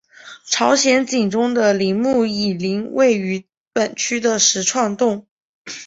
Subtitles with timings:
[0.47, 5.27] 朝鲜景宗的陵墓懿陵位于本区的石串洞。